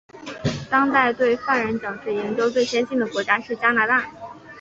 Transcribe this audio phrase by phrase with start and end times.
[0.67, 4.03] 当代对犯人矫治研究最先进的国家是加拿大。